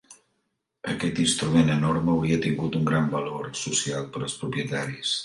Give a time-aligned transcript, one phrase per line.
[0.93, 5.15] Aquest instrument enorme hauria tingut un gran valor social per als propietaris.